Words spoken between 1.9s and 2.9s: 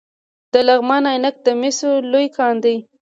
لوی کان دی